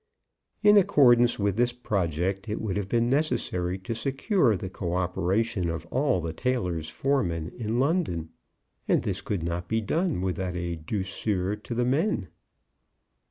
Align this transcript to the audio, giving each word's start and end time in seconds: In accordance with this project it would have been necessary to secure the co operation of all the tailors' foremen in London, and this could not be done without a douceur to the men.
In 0.63 0.77
accordance 0.77 1.37
with 1.37 1.57
this 1.57 1.73
project 1.73 2.49
it 2.49 2.59
would 2.59 2.75
have 2.75 2.89
been 2.89 3.07
necessary 3.07 3.77
to 3.77 3.93
secure 3.93 4.57
the 4.57 4.67
co 4.67 4.95
operation 4.95 5.69
of 5.69 5.85
all 5.91 6.19
the 6.19 6.33
tailors' 6.33 6.89
foremen 6.89 7.49
in 7.55 7.79
London, 7.79 8.29
and 8.87 9.03
this 9.03 9.21
could 9.21 9.43
not 9.43 9.67
be 9.69 9.79
done 9.79 10.21
without 10.21 10.55
a 10.55 10.75
douceur 10.75 11.55
to 11.57 11.75
the 11.75 11.85
men. 11.85 12.29